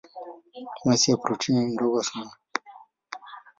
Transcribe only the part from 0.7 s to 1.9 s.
Masi ya protoni ni